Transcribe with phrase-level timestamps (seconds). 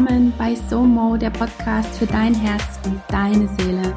[0.00, 3.94] willkommen bei SOMO, der Podcast für dein Herz und deine Seele.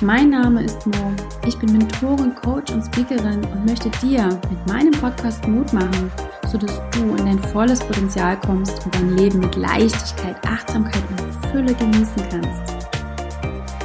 [0.00, 1.12] Mein Name ist Mo.
[1.44, 6.12] Ich bin Mentorin, Coach und Speakerin und möchte dir mit meinem Podcast Mut machen,
[6.52, 11.74] sodass du in dein volles Potenzial kommst und dein Leben mit Leichtigkeit, Achtsamkeit und Fülle
[11.74, 12.86] genießen kannst.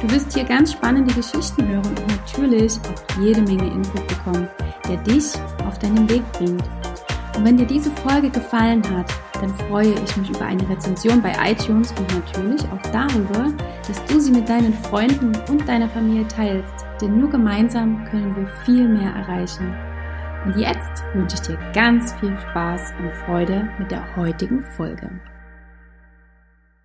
[0.00, 4.48] Du wirst hier ganz spannende Geschichten hören und natürlich auch jede Menge Input bekommen,
[4.88, 5.32] der dich
[5.66, 6.62] auf deinen Weg bringt.
[7.36, 9.06] Und wenn dir diese Folge gefallen hat,
[9.40, 13.52] dann freue ich mich über eine Rezension bei iTunes und natürlich auch darüber,
[13.86, 18.46] dass du sie mit deinen Freunden und deiner Familie teilst, denn nur gemeinsam können wir
[18.64, 19.74] viel mehr erreichen.
[20.44, 25.10] Und jetzt wünsche ich dir ganz viel Spaß und Freude mit der heutigen Folge.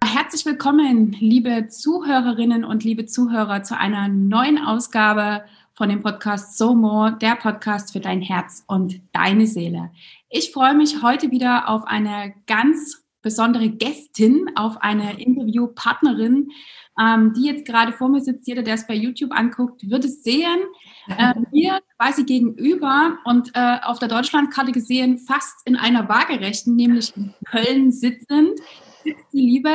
[0.03, 5.43] Herzlich willkommen, liebe Zuhörerinnen und liebe Zuhörer, zu einer neuen Ausgabe
[5.75, 9.91] von dem Podcast So More, der Podcast für dein Herz und deine Seele.
[10.29, 16.49] Ich freue mich heute wieder auf eine ganz besondere Gästin, auf eine Interviewpartnerin,
[16.97, 18.47] ähm, die jetzt gerade vor mir sitzt.
[18.47, 20.59] Jeder, der es bei YouTube anguckt, wird es sehen.
[21.07, 27.17] Äh, mir quasi gegenüber und äh, auf der Deutschlandkarte gesehen fast in einer waagerechten, nämlich
[27.17, 28.59] in Köln sitzend,
[29.03, 29.73] sitzt die liebe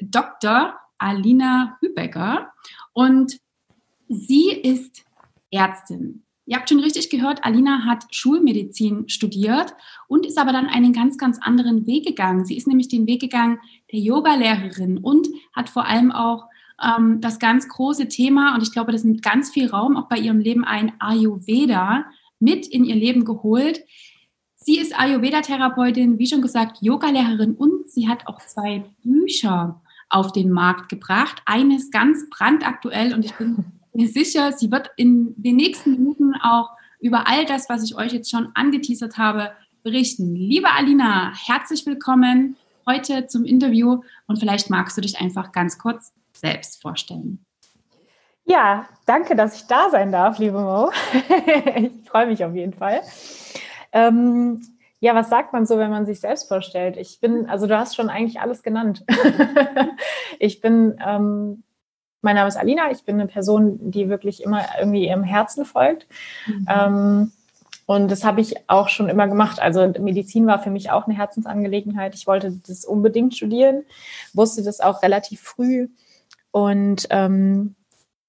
[0.00, 0.74] Dr.
[0.98, 2.50] Alina Hübecker.
[2.94, 3.38] Und
[4.08, 5.06] sie ist
[5.50, 6.22] Ärztin.
[6.48, 9.74] Ihr habt schon richtig gehört, Alina hat Schulmedizin studiert
[10.06, 12.44] und ist aber dann einen ganz, ganz anderen Weg gegangen.
[12.44, 13.58] Sie ist nämlich den Weg gegangen
[13.90, 16.44] der Yoga-Lehrerin und hat vor allem auch
[16.80, 20.18] ähm, das ganz große Thema, und ich glaube, das nimmt ganz viel Raum auch bei
[20.18, 22.04] ihrem Leben ein, Ayurveda
[22.38, 23.80] mit in ihr Leben geholt.
[24.54, 30.50] Sie ist Ayurveda-Therapeutin, wie schon gesagt, Yoga-Lehrerin und sie hat auch zwei Bücher auf den
[30.50, 31.42] Markt gebracht.
[31.46, 33.64] Eines ganz brandaktuell und ich bin
[33.96, 38.12] mir sicher, sie wird in den nächsten Minuten auch über all das, was ich euch
[38.12, 39.52] jetzt schon angeteasert habe,
[39.82, 40.34] berichten.
[40.34, 46.12] Liebe Alina, herzlich willkommen heute zum Interview und vielleicht magst du dich einfach ganz kurz
[46.34, 47.44] selbst vorstellen.
[48.44, 50.90] Ja, danke, dass ich da sein darf, liebe Mo.
[51.76, 53.00] ich freue mich auf jeden Fall.
[53.92, 54.60] Ähm,
[55.00, 56.98] ja, was sagt man so, wenn man sich selbst vorstellt?
[56.98, 59.04] Ich bin, also du hast schon eigentlich alles genannt.
[60.38, 61.64] ich bin ähm,
[62.22, 66.06] mein Name ist Alina, ich bin eine Person, die wirklich immer irgendwie ihrem Herzen folgt.
[66.46, 66.66] Mhm.
[66.68, 67.32] Ähm,
[67.86, 69.60] und das habe ich auch schon immer gemacht.
[69.60, 72.16] Also Medizin war für mich auch eine Herzensangelegenheit.
[72.16, 73.84] Ich wollte das unbedingt studieren,
[74.32, 75.88] wusste das auch relativ früh
[76.50, 77.76] und ähm,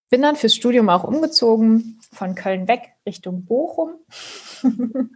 [0.09, 3.95] bin dann fürs Studium auch umgezogen von Köln weg Richtung Bochum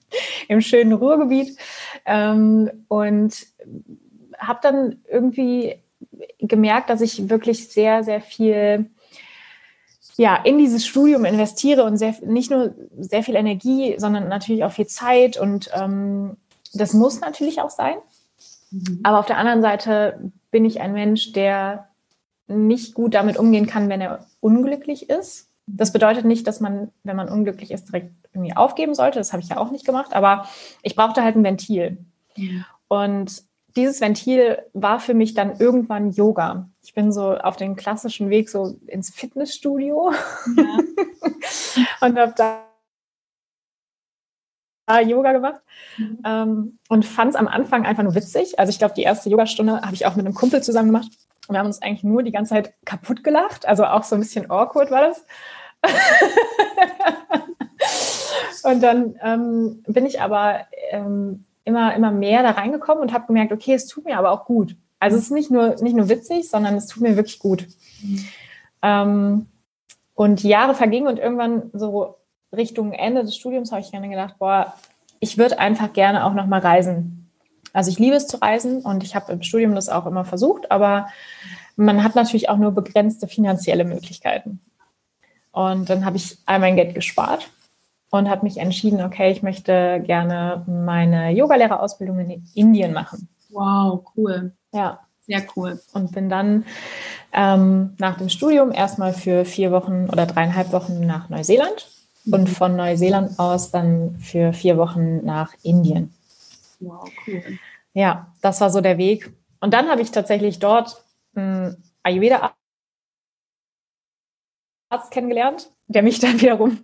[0.47, 1.57] im schönen Ruhrgebiet
[2.05, 3.45] ähm, und
[4.37, 5.80] habe dann irgendwie
[6.39, 8.89] gemerkt, dass ich wirklich sehr, sehr viel
[10.17, 14.71] ja, in dieses Studium investiere und sehr, nicht nur sehr viel Energie, sondern natürlich auch
[14.71, 15.37] viel Zeit.
[15.37, 16.37] Und ähm,
[16.73, 17.95] das muss natürlich auch sein.
[18.71, 18.99] Mhm.
[19.03, 21.87] Aber auf der anderen Seite bin ich ein Mensch, der
[22.47, 25.49] nicht gut damit umgehen kann, wenn er unglücklich ist.
[25.65, 29.19] Das bedeutet nicht, dass man, wenn man unglücklich ist, direkt irgendwie aufgeben sollte.
[29.19, 30.13] Das habe ich ja auch nicht gemacht.
[30.13, 30.47] Aber
[30.83, 31.97] ich brauchte halt ein Ventil.
[32.35, 32.65] Ja.
[32.87, 33.43] Und
[33.75, 36.69] dieses Ventil war für mich dann irgendwann Yoga.
[36.83, 40.11] Ich bin so auf den klassischen Weg so ins Fitnessstudio
[40.57, 40.77] ja.
[42.01, 42.63] und habe da
[44.99, 45.61] Yoga gemacht
[45.97, 46.19] mhm.
[46.25, 48.59] ähm, und fand es am Anfang einfach nur witzig.
[48.59, 51.11] Also ich glaube, die erste Yogastunde habe ich auch mit einem Kumpel zusammen gemacht.
[51.47, 53.65] Und wir haben uns eigentlich nur die ganze Zeit kaputt gelacht.
[53.65, 55.25] Also auch so ein bisschen awkward war das.
[58.63, 63.51] und dann ähm, bin ich aber ähm, immer, immer mehr da reingekommen und habe gemerkt,
[63.51, 64.75] okay, es tut mir aber auch gut.
[64.99, 67.67] Also es ist nicht nur, nicht nur witzig, sondern es tut mir wirklich gut.
[68.01, 68.25] Mhm.
[68.81, 69.45] Ähm,
[70.13, 72.17] und Jahre vergingen und irgendwann so
[72.55, 74.73] Richtung Ende des Studiums habe ich gerne gedacht, boah,
[75.19, 77.29] ich würde einfach gerne auch nochmal reisen.
[77.73, 80.69] Also ich liebe es zu reisen und ich habe im Studium das auch immer versucht,
[80.71, 81.07] aber
[81.75, 84.59] man hat natürlich auch nur begrenzte finanzielle Möglichkeiten.
[85.51, 87.49] Und dann habe ich all mein Geld gespart
[88.11, 93.27] und habe mich entschieden, okay, ich möchte gerne meine Yogalehrerausbildung in Indien machen.
[93.49, 94.53] Wow, cool.
[94.71, 94.99] Ja.
[95.27, 95.79] Sehr cool.
[95.93, 96.65] Und bin dann
[97.31, 101.89] ähm, nach dem Studium erstmal für vier Wochen oder dreieinhalb Wochen nach Neuseeland
[102.25, 102.33] mhm.
[102.33, 106.13] und von Neuseeland aus dann für vier Wochen nach Indien.
[106.79, 107.43] Wow, cool.
[107.93, 109.31] Ja, das war so der Weg.
[109.61, 111.03] Und dann habe ich tatsächlich dort
[111.35, 112.53] einen Ayurveda
[114.89, 116.79] Arzt kennengelernt, der mich dann wiederum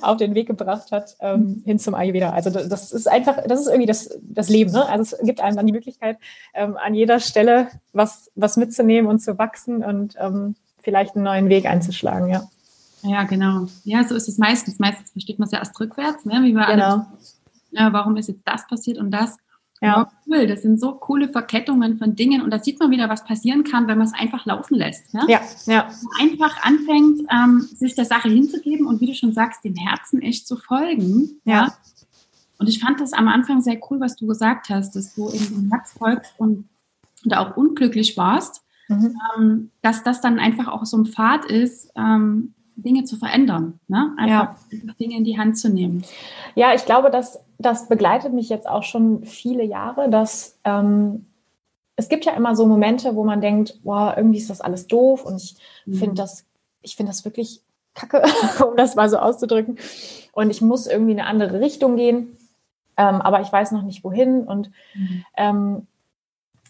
[0.00, 2.30] auf den Weg gebracht hat ähm, hin zum Ayurveda.
[2.30, 4.72] Also das ist einfach, das ist irgendwie das, das Leben.
[4.72, 4.86] Ne?
[4.88, 6.18] Also es gibt einem dann die Möglichkeit,
[6.54, 11.48] ähm, an jeder Stelle was, was mitzunehmen und zu wachsen und ähm, vielleicht einen neuen
[11.48, 12.48] Weg einzuschlagen, ja.
[13.02, 13.66] Ja, genau.
[13.84, 14.78] Ja, so ist es meistens.
[14.78, 16.40] Meistens versteht man es ja erst rückwärts, ne?
[16.42, 16.84] wie wir genau.
[16.84, 17.06] alle,
[17.70, 19.36] ja, warum ist jetzt das passiert und das.
[19.82, 20.10] Ja.
[20.26, 20.46] cool.
[20.46, 23.88] Das sind so coole Verkettungen von Dingen und da sieht man wieder, was passieren kann,
[23.88, 25.14] wenn man es einfach laufen lässt.
[25.14, 25.22] Ne?
[25.26, 25.88] Ja, ja.
[26.20, 30.46] Einfach anfängt, ähm, sich der Sache hinzugeben und wie du schon sagst, dem Herzen echt
[30.46, 31.40] zu folgen.
[31.44, 31.64] Ja.
[31.64, 31.74] ja.
[32.58, 35.46] Und ich fand das am Anfang sehr cool, was du gesagt hast, dass du in
[35.46, 36.68] dem Herz folgst und
[37.24, 39.16] da auch unglücklich warst, mhm.
[39.36, 44.14] ähm, dass das dann einfach auch so ein Pfad ist, ähm, Dinge zu verändern, ne?
[44.16, 44.92] einfach ja.
[44.98, 46.04] Dinge in die Hand zu nehmen.
[46.54, 51.26] Ja, ich glaube, dass das begleitet mich jetzt auch schon viele Jahre, dass ähm,
[51.96, 55.24] es gibt ja immer so Momente, wo man denkt, wow, irgendwie ist das alles doof
[55.24, 55.94] und ich mhm.
[55.94, 56.46] finde das,
[56.80, 57.62] ich finde das wirklich
[57.94, 58.22] kacke,
[58.66, 59.78] um das mal so auszudrücken.
[60.32, 62.38] Und ich muss irgendwie in eine andere Richtung gehen,
[62.96, 65.24] ähm, aber ich weiß noch nicht wohin und mhm.
[65.36, 65.86] ähm,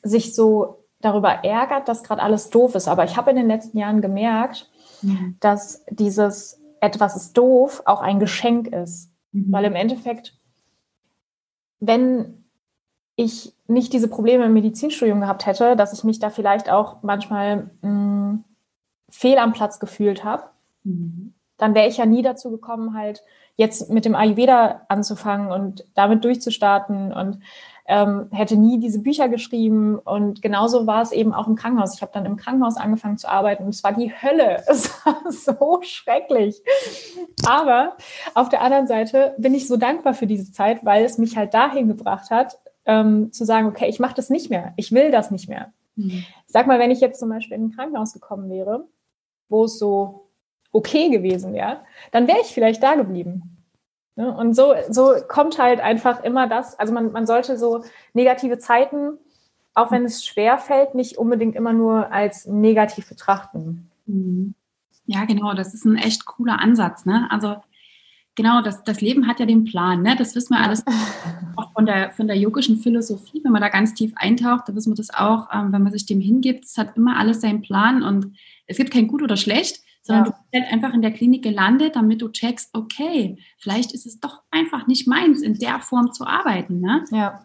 [0.02, 2.88] sich so darüber ärgert, dass gerade alles doof ist.
[2.88, 4.68] Aber ich habe in den letzten Jahren gemerkt,
[5.02, 5.36] mhm.
[5.40, 9.10] dass dieses etwas ist doof auch ein Geschenk ist.
[9.32, 9.52] Mhm.
[9.52, 10.34] Weil im Endeffekt,
[11.80, 12.44] wenn
[13.16, 17.70] ich nicht diese Probleme im Medizinstudium gehabt hätte, dass ich mich da vielleicht auch manchmal
[17.82, 18.44] mh, mm,
[19.10, 20.44] fehl am Platz gefühlt habe,
[20.84, 21.34] mhm.
[21.56, 23.22] dann wäre ich ja nie dazu gekommen, halt
[23.56, 27.40] jetzt mit dem Ayurveda anzufangen und damit durchzustarten und
[27.90, 29.98] ähm, hätte nie diese Bücher geschrieben.
[29.98, 31.96] Und genauso war es eben auch im Krankenhaus.
[31.96, 34.62] Ich habe dann im Krankenhaus angefangen zu arbeiten und es war die Hölle.
[34.70, 36.62] Es war so schrecklich.
[37.46, 37.96] Aber
[38.34, 41.52] auf der anderen Seite bin ich so dankbar für diese Zeit, weil es mich halt
[41.52, 44.72] dahin gebracht hat, ähm, zu sagen, okay, ich mache das nicht mehr.
[44.76, 45.72] Ich will das nicht mehr.
[45.96, 46.24] Mhm.
[46.46, 48.86] Sag mal, wenn ich jetzt zum Beispiel in ein Krankenhaus gekommen wäre,
[49.48, 50.28] wo es so
[50.70, 51.80] okay gewesen wäre,
[52.12, 53.59] dann wäre ich vielleicht da geblieben.
[54.20, 54.30] Ne?
[54.36, 59.12] Und so, so kommt halt einfach immer das, also man, man sollte so negative Zeiten,
[59.72, 63.88] auch wenn es schwer fällt, nicht unbedingt immer nur als negativ betrachten.
[64.04, 64.54] Mhm.
[65.06, 67.06] Ja, genau, das ist ein echt cooler Ansatz.
[67.06, 67.28] Ne?
[67.30, 67.56] Also
[68.34, 70.02] genau, das, das Leben hat ja den Plan.
[70.02, 70.16] Ne?
[70.16, 70.84] Das wissen wir alles
[71.56, 73.40] auch von der, von der yogischen Philosophie.
[73.42, 76.04] Wenn man da ganz tief eintaucht, da wissen wir das auch, ähm, wenn man sich
[76.04, 76.66] dem hingibt.
[76.66, 80.30] Es hat immer alles seinen Plan und es gibt kein Gut oder Schlecht sondern ja.
[80.32, 84.18] du bist halt einfach in der Klinik gelandet, damit du checkst, okay, vielleicht ist es
[84.20, 86.80] doch einfach nicht meins, in der Form zu arbeiten.
[86.80, 87.04] Ne?
[87.10, 87.40] Ja.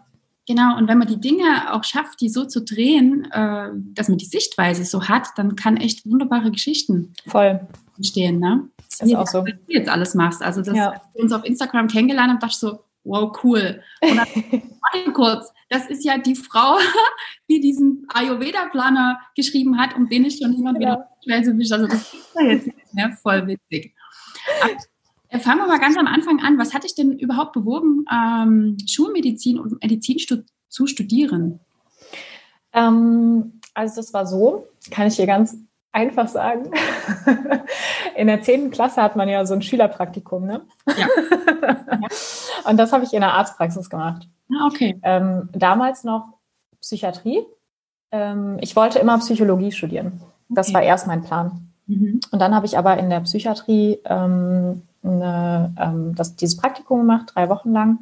[0.47, 4.17] Genau, und wenn man die Dinge auch schafft, die so zu drehen, äh, dass man
[4.17, 7.67] die Sichtweise so hat, dann kann echt wunderbare Geschichten Voll.
[7.97, 8.39] entstehen.
[8.39, 8.69] Ne?
[8.77, 9.39] Das ist auch so.
[9.39, 10.43] Was du jetzt alles machst.
[10.43, 11.01] Also, das ja.
[11.13, 13.81] wir uns auf Instagram kennengelernt haben, dachte so, wow, cool.
[14.01, 16.77] Und dann, kurz, das ist ja die Frau,
[17.49, 21.35] die diesen Ayurveda-Planer geschrieben hat, um den ich schon immer wieder genau.
[21.35, 21.51] Also
[21.87, 23.17] das ist ja jetzt ne?
[23.21, 23.93] voll witzig.
[24.61, 24.73] Aber
[25.29, 26.57] äh, fangen wir mal ganz am Anfang an.
[26.57, 30.37] Was hat dich denn überhaupt bewogen, ähm, Schulmedizin und Medizin stu
[30.69, 31.59] zu studieren?
[32.73, 35.57] Ähm, also das war so, kann ich dir ganz
[35.91, 36.71] einfach sagen.
[38.15, 38.71] In der 10.
[38.71, 40.65] Klasse hat man ja so ein Schülerpraktikum, ne?
[40.97, 41.07] Ja.
[42.69, 44.27] Und das habe ich in der Arztpraxis gemacht.
[44.51, 44.99] Ah, okay.
[45.03, 46.33] Ähm, damals noch
[46.81, 47.45] Psychiatrie.
[48.11, 50.21] Ähm, ich wollte immer Psychologie studieren.
[50.49, 50.75] Das okay.
[50.75, 51.71] war erst mein Plan.
[51.87, 52.19] Mhm.
[52.31, 57.31] Und dann habe ich aber in der Psychiatrie ähm, eine, ähm, das, dieses Praktikum gemacht,
[57.33, 57.99] drei Wochen lang.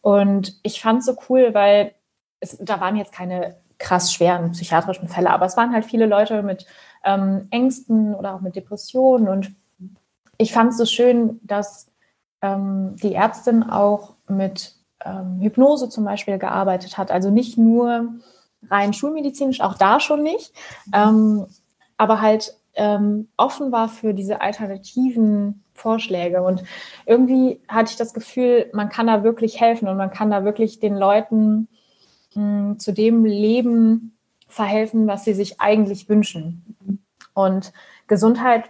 [0.00, 1.92] Und ich fand es so cool, weil
[2.40, 6.42] es, da waren jetzt keine krass schweren psychiatrischen Fälle, aber es waren halt viele Leute
[6.42, 6.66] mit
[7.04, 9.28] ähm, Ängsten oder auch mit Depressionen.
[9.28, 9.52] Und
[10.38, 11.90] ich fand es so schön, dass
[12.42, 17.10] ähm, die Ärztin auch mit ähm, Hypnose zum Beispiel gearbeitet hat.
[17.10, 18.14] Also nicht nur
[18.68, 20.52] rein schulmedizinisch, auch da schon nicht,
[20.92, 21.46] ähm,
[21.96, 26.42] aber halt ähm, offen war für diese alternativen Vorschläge.
[26.42, 26.62] Und
[27.06, 30.78] irgendwie hatte ich das Gefühl, man kann da wirklich helfen und man kann da wirklich
[30.78, 31.68] den Leuten
[32.34, 34.16] mh, zu dem Leben
[34.46, 36.76] verhelfen, was sie sich eigentlich wünschen.
[37.34, 37.72] Und
[38.06, 38.64] Gesundheit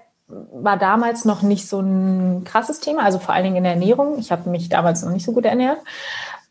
[0.53, 4.19] war damals noch nicht so ein krasses Thema, also vor allen Dingen in der Ernährung.
[4.19, 5.79] Ich habe mich damals noch nicht so gut ernährt,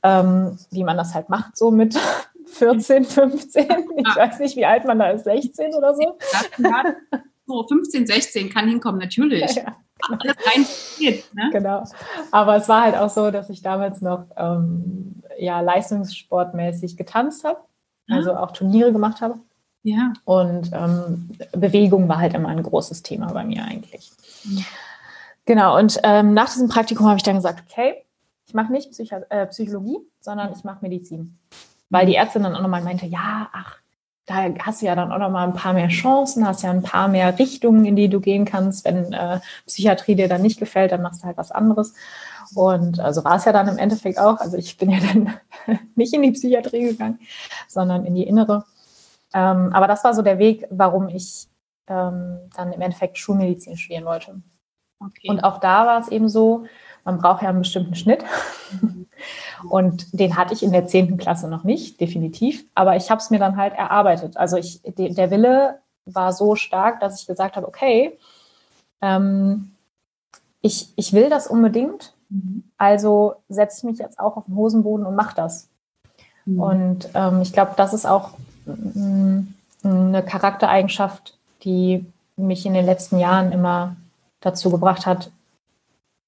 [0.03, 1.97] ähm, wie man das halt macht, so mit
[2.45, 3.67] 14, 15.
[3.97, 6.17] Ich weiß nicht, wie alt man da ist, 16 oder so.
[7.45, 9.55] so 15, 16 kann hinkommen, natürlich.
[9.55, 9.75] Ja, ja.
[10.07, 10.21] Genau.
[10.21, 10.65] Alles rein
[10.97, 11.49] geht, ne?
[11.51, 11.83] Genau.
[12.31, 17.59] Aber es war halt auch so, dass ich damals noch ähm, ja, leistungssportmäßig getanzt habe,
[18.09, 19.39] also auch Turniere gemacht habe.
[19.83, 20.13] Ja.
[20.25, 24.11] Und ähm, Bewegung war halt immer ein großes Thema bei mir eigentlich.
[24.43, 24.63] Ja.
[25.45, 28.05] Genau, und ähm, nach diesem Praktikum habe ich dann gesagt, okay,
[28.45, 31.37] ich mache nicht Psycho äh, Psychologie, sondern ich mache Medizin.
[31.89, 33.77] Weil die Ärztin dann auch nochmal meinte, ja, ach,
[34.29, 37.07] da hast du ja dann auch nochmal ein paar mehr Chancen, hast ja ein paar
[37.07, 38.85] mehr Richtungen, in die du gehen kannst.
[38.85, 41.95] Wenn äh, Psychiatrie dir dann nicht gefällt, dann machst du halt was anderes.
[42.53, 44.39] Und also war es ja dann im Endeffekt auch.
[44.39, 45.33] Also ich bin ja dann
[45.95, 47.19] nicht in die Psychiatrie gegangen,
[47.67, 48.65] sondern in die innere.
[49.33, 51.47] Ähm, aber das war so der Weg, warum ich
[51.87, 54.41] ähm, dann im Endeffekt Schulmedizin studieren wollte.
[54.99, 55.29] Okay.
[55.29, 56.65] Und auch da war es eben so,
[57.05, 58.23] man braucht ja einen bestimmten Schnitt.
[58.81, 59.07] Mhm.
[59.69, 61.17] Und den hatte ich in der 10.
[61.17, 62.65] Klasse noch nicht, definitiv.
[62.75, 64.37] Aber ich habe es mir dann halt erarbeitet.
[64.37, 68.17] Also ich, der Wille war so stark, dass ich gesagt habe, okay,
[69.01, 69.71] ähm,
[70.61, 72.13] ich, ich will das unbedingt.
[72.29, 72.63] Mhm.
[72.77, 75.69] Also setze ich mich jetzt auch auf den Hosenboden und mache das.
[76.45, 76.59] Mhm.
[76.59, 78.31] Und ähm, ich glaube, das ist auch
[79.83, 82.05] eine Charaktereigenschaft, die
[82.37, 83.95] mich in den letzten Jahren immer
[84.41, 85.31] dazu gebracht hat,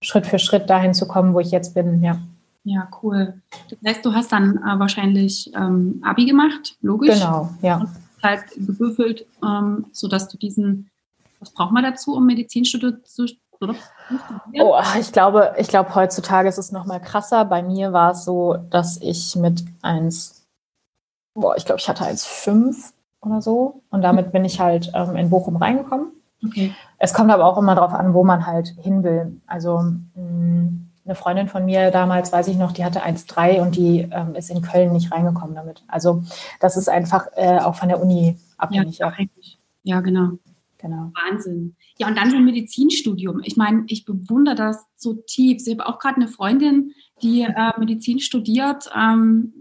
[0.02, 2.18] Schritt für Schritt dahin zu kommen, wo ich jetzt bin, ja.
[2.64, 3.42] Ja, cool.
[3.70, 7.20] Das heißt, du hast dann äh, wahrscheinlich ähm, Abi gemacht, logisch.
[7.20, 7.78] Genau, ja.
[7.78, 7.90] Und
[8.22, 10.90] halt gewürfelt, ähm, sodass du diesen,
[11.40, 13.78] was braucht man dazu, um Medizinstudium zu studieren?
[14.60, 17.46] Oh, ich glaube, ich glaube, heutzutage ist es noch mal krasser.
[17.46, 20.41] Bei mir war es so, dass ich mit 1,
[21.34, 23.84] boah, ich glaube, ich hatte 1,5 oder so.
[23.90, 26.08] Und damit bin ich halt ähm, in Bochum reingekommen.
[26.46, 26.74] Okay.
[26.98, 29.40] Es kommt aber auch immer darauf an, wo man halt hin will.
[29.46, 33.76] Also mh, mm, eine Freundin von mir damals, weiß ich noch, die hatte 1,3 und
[33.76, 35.84] die ähm, ist in Köln nicht reingekommen damit.
[35.88, 36.24] Also
[36.60, 39.00] das ist einfach äh, auch von der Uni abhängig.
[39.00, 39.60] Ja, abhängig.
[39.84, 40.38] ja genau.
[40.78, 41.12] genau.
[41.16, 41.76] Wahnsinn.
[41.98, 43.42] Ja, und dann so ein Medizinstudium.
[43.44, 45.64] Ich meine, ich bewundere das so tief.
[45.66, 46.92] Ich habe auch gerade eine Freundin,
[47.24, 48.90] die äh, Medizin studiert.
[48.96, 49.54] Ähm,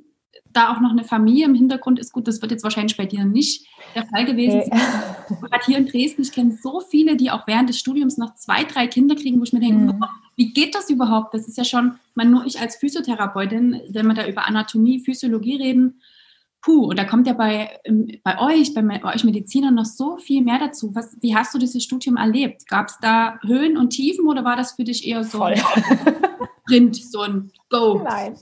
[0.53, 3.25] da auch noch eine Familie im Hintergrund ist, gut, das wird jetzt wahrscheinlich bei dir
[3.25, 4.81] nicht der Fall gewesen sein.
[5.41, 8.65] Gerade hier in Dresden, ich kenne so viele, die auch während des Studiums noch zwei,
[8.65, 10.03] drei Kinder kriegen, wo ich mir denke, mhm.
[10.03, 11.35] oh, wie geht das überhaupt?
[11.35, 15.57] Das ist ja schon, man, nur ich als Physiotherapeutin, wenn wir da über Anatomie, Physiologie
[15.57, 16.01] reden,
[16.63, 17.79] puh, und da kommt ja bei,
[18.23, 20.95] bei euch, bei, bei euch Medizinern noch so viel mehr dazu.
[20.95, 22.67] Was, wie hast du dieses Studium erlebt?
[22.67, 25.39] Gab es da Höhen und Tiefen oder war das für dich eher so?
[25.39, 25.55] Voll.
[26.71, 28.01] Sprint, so ein Go.
[28.03, 28.35] Nein,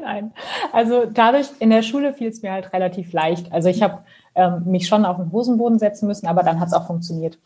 [0.00, 0.32] nein.
[0.72, 3.52] Also dadurch, in der Schule fiel es mir halt relativ leicht.
[3.52, 4.04] Also ich habe
[4.34, 7.38] ähm, mich schon auf den Hosenboden setzen müssen, aber dann hat es auch funktioniert.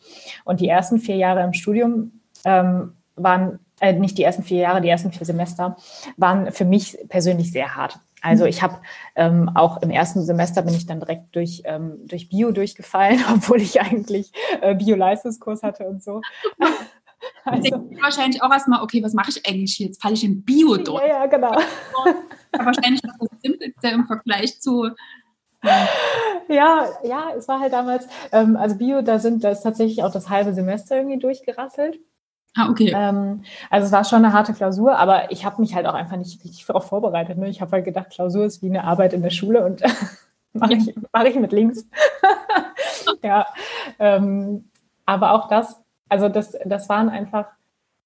[0.45, 4.81] Und die ersten vier Jahre im Studium ähm, waren, äh, nicht die ersten vier Jahre,
[4.81, 5.75] die ersten vier Semester,
[6.17, 7.99] waren für mich persönlich sehr hart.
[8.21, 8.77] Also ich habe
[9.15, 13.61] ähm, auch im ersten Semester bin ich dann direkt durch, ähm, durch Bio durchgefallen, obwohl
[13.61, 16.21] ich eigentlich äh, Bio-Leistungskurs hatte und so.
[17.45, 20.01] Also, denke wahrscheinlich auch erstmal, okay, was mache ich eigentlich jetzt?
[20.01, 21.03] Falle ich in Bio durch?
[21.03, 21.55] Ja, ja, genau.
[22.51, 24.89] Wahrscheinlich das Simpelste im Vergleich zu.
[26.49, 30.11] Ja, ja, es war halt damals, ähm, also Bio, da sind, da ist tatsächlich auch
[30.11, 31.99] das halbe Semester irgendwie durchgerasselt.
[32.55, 32.93] Ah, okay.
[32.95, 36.17] Ähm, also es war schon eine harte Klausur, aber ich habe mich halt auch einfach
[36.17, 37.37] nicht richtig darauf vorbereitet.
[37.37, 37.49] Ne?
[37.49, 39.81] Ich habe halt gedacht, Klausur ist wie eine Arbeit in der Schule und
[40.53, 41.87] mache ich, mach ich mit links.
[43.23, 43.47] ja,
[43.97, 44.69] ähm,
[45.05, 45.82] aber auch das
[46.13, 47.47] also das, das waren einfach,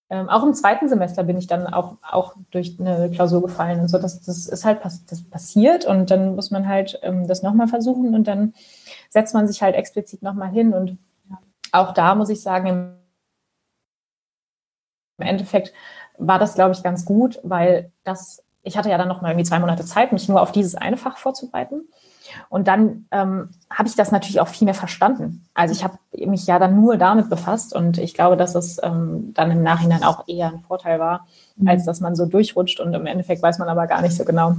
[0.09, 3.89] ähm, auch im zweiten Semester bin ich dann auch, auch durch eine Klausur gefallen und
[3.89, 3.97] so.
[3.97, 7.67] Das, das ist halt pass das passiert und dann muss man halt ähm, das nochmal
[7.67, 8.53] versuchen und dann
[9.09, 10.73] setzt man sich halt explizit nochmal hin.
[10.73, 10.97] Und
[11.73, 12.95] auch da muss ich sagen,
[15.17, 15.73] im Endeffekt
[16.17, 19.59] war das, glaube ich, ganz gut, weil das, ich hatte ja dann nochmal irgendwie zwei
[19.59, 21.88] Monate Zeit, mich nur auf dieses eine Fach vorzubereiten.
[22.50, 25.45] Und dann ähm, habe ich das natürlich auch viel mehr verstanden.
[25.53, 29.33] Also ich habe mich ja dann nur damit befasst und ich glaube, dass es ähm,
[29.33, 31.69] dann im Nachhinein auch eher ein Vorteil war, mhm.
[31.69, 34.55] als dass man so durchrutscht und im Endeffekt weiß man aber gar nicht so genau,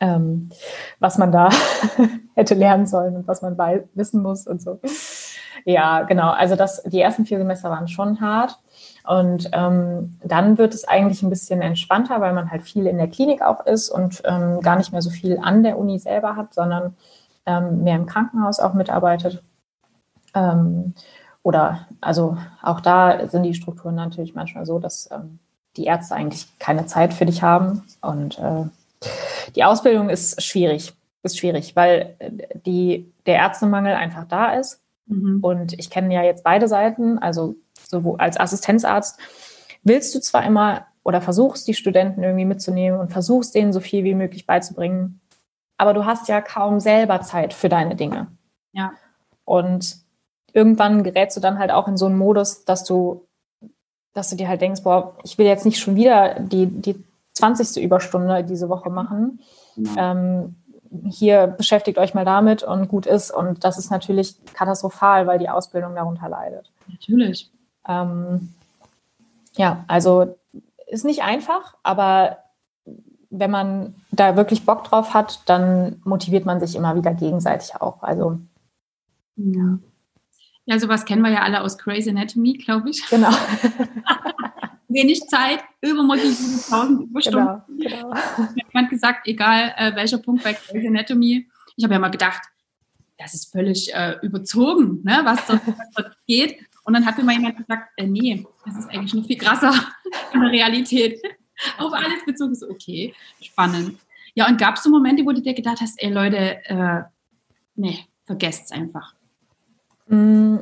[0.00, 0.50] ähm,
[0.98, 1.48] was man da
[2.34, 3.56] hätte lernen sollen und was man
[3.94, 4.78] wissen muss und so.
[5.64, 6.30] Ja, genau.
[6.30, 8.58] Also das, die ersten vier Semester waren schon hart.
[9.04, 13.08] Und ähm, dann wird es eigentlich ein bisschen entspannter, weil man halt viel in der
[13.08, 16.54] Klinik auch ist und ähm, gar nicht mehr so viel an der Uni selber hat,
[16.54, 16.94] sondern
[17.46, 19.42] ähm, mehr im Krankenhaus auch mitarbeitet.
[20.34, 20.94] Ähm,
[21.42, 25.40] oder also auch da sind die Strukturen natürlich manchmal so, dass ähm,
[25.76, 27.82] die Ärzte eigentlich keine Zeit für dich haben.
[28.00, 28.64] Und äh,
[29.56, 30.92] die Ausbildung ist schwierig,
[31.22, 32.30] ist schwierig, weil äh,
[32.64, 34.80] die, der Ärztemangel einfach da ist.
[35.06, 35.40] Mhm.
[35.42, 37.56] Und ich kenne ja jetzt beide Seiten, also
[37.92, 39.20] so als Assistenzarzt
[39.84, 44.04] willst du zwar immer oder versuchst die Studenten irgendwie mitzunehmen und versuchst denen so viel
[44.04, 45.20] wie möglich beizubringen,
[45.76, 48.28] aber du hast ja kaum selber Zeit für deine Dinge.
[48.72, 48.92] Ja.
[49.44, 49.96] Und
[50.52, 53.26] irgendwann gerätst du dann halt auch in so einen Modus, dass du,
[54.14, 57.02] dass du dir halt denkst, boah, ich will jetzt nicht schon wieder die, die
[57.34, 57.82] 20.
[57.82, 59.40] Überstunde diese Woche machen.
[59.76, 60.12] Ja.
[60.12, 60.56] Ähm,
[61.08, 63.30] hier beschäftigt euch mal damit und gut ist.
[63.30, 66.70] Und das ist natürlich katastrophal, weil die Ausbildung darunter leidet.
[66.86, 67.50] Natürlich.
[67.86, 68.52] Ähm,
[69.54, 70.38] ja, also
[70.86, 72.38] ist nicht einfach, aber
[73.30, 78.02] wenn man da wirklich Bock drauf hat, dann motiviert man sich immer wieder gegenseitig auch.
[78.02, 78.38] Also
[79.36, 79.78] ja.
[80.64, 83.04] Ja, sowas kennen wir ja alle aus Crazy Anatomy, glaube ich.
[83.08, 83.30] Genau.
[84.88, 87.62] Wenig Zeit, übermotiviert, tausend Überstunden.
[87.66, 88.14] Genau, genau.
[88.66, 91.48] Jemand gesagt, egal äh, welcher Punkt bei Crazy Anatomy.
[91.76, 92.42] Ich habe ja mal gedacht,
[93.18, 96.58] das ist völlig äh, überzogen, ne, was dort, was dort geht.
[96.84, 99.72] Und dann hat mir mal jemand gesagt, äh, nee, das ist eigentlich noch viel krasser
[100.32, 101.20] in der Realität.
[101.78, 103.98] Auf alles bezogen so, okay, spannend.
[104.34, 107.02] Ja, und gab es so Momente, wo du dir gedacht hast, ey Leute, äh,
[107.76, 109.14] nee, vergesst es einfach?
[110.08, 110.56] Mm,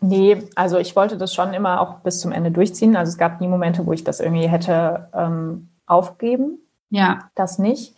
[0.00, 2.96] nee, also ich wollte das schon immer auch bis zum Ende durchziehen.
[2.96, 6.58] Also es gab nie Momente, wo ich das irgendwie hätte ähm, aufgeben.
[6.90, 7.30] Ja.
[7.34, 7.94] Das nicht.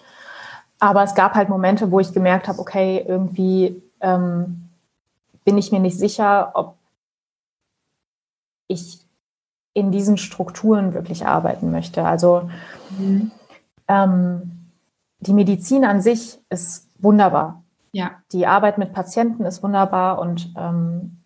[0.78, 4.68] Aber es gab halt Momente, wo ich gemerkt habe, okay, irgendwie ähm,
[5.44, 6.76] bin ich mir nicht sicher, ob
[8.68, 9.00] ich
[9.74, 12.04] in diesen Strukturen wirklich arbeiten möchte.
[12.04, 12.48] Also
[12.98, 13.30] mhm.
[13.88, 14.70] ähm,
[15.20, 17.62] die Medizin an sich ist wunderbar.
[17.92, 18.12] Ja.
[18.32, 21.18] Die Arbeit mit Patienten ist wunderbar und ähm,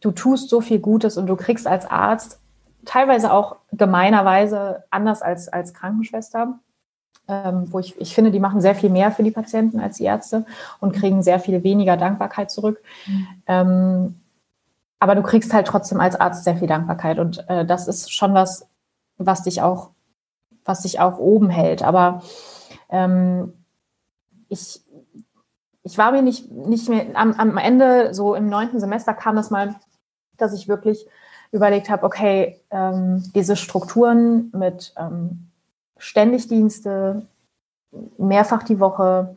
[0.00, 2.40] du tust so viel Gutes und du kriegst als Arzt
[2.84, 6.60] teilweise auch gemeinerweise anders als als Krankenschwester,
[7.26, 10.04] ähm, wo ich, ich finde, die machen sehr viel mehr für die Patienten als die
[10.04, 10.46] Ärzte
[10.80, 12.80] und kriegen sehr viel weniger Dankbarkeit zurück.
[13.06, 14.14] Mhm.
[15.00, 18.34] Aber du kriegst halt trotzdem als Arzt sehr viel Dankbarkeit und äh, das ist schon
[18.34, 18.66] was,
[19.16, 19.90] was dich auch,
[20.64, 21.82] was dich auch oben hält.
[21.82, 22.22] Aber
[22.90, 23.52] ähm,
[24.48, 24.80] ich,
[25.82, 29.50] ich war mir nicht, nicht mehr am, am Ende, so im neunten Semester kam das
[29.50, 29.76] mal,
[30.36, 31.06] dass ich wirklich
[31.52, 35.48] überlegt habe, okay, ähm, diese Strukturen mit ähm,
[35.96, 37.26] Ständigdienste,
[38.18, 39.36] mehrfach die Woche,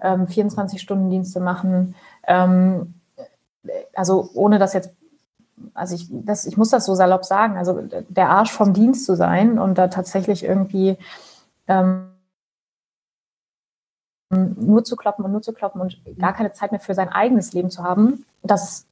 [0.00, 1.94] ähm, 24-Stunden-Dienste machen,
[2.26, 2.94] ähm,
[3.94, 4.90] also ohne das jetzt
[5.74, 9.16] also ich, das, ich muss das so salopp sagen, also der Arsch vom Dienst zu
[9.16, 10.96] sein und da tatsächlich irgendwie
[11.68, 12.08] ähm,
[14.30, 17.52] nur zu kloppen und nur zu kloppen und gar keine Zeit mehr für sein eigenes
[17.52, 18.86] Leben zu haben, das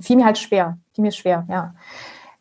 [0.00, 1.74] fiel mir halt schwer, fiel mir schwer, ja.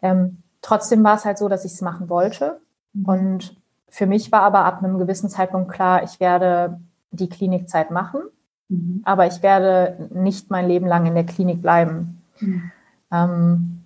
[0.02, 2.60] Ähm, trotzdem war es halt so, dass ich es machen wollte
[2.94, 3.06] mhm.
[3.06, 3.56] und
[3.90, 6.80] für mich war aber ab einem gewissen Zeitpunkt klar, ich werde
[7.12, 8.22] die Klinikzeit machen,
[8.70, 9.02] mhm.
[9.06, 12.22] aber ich werde nicht mein Leben lang in der Klinik bleiben.
[12.40, 12.72] Mhm.
[13.12, 13.84] Ähm,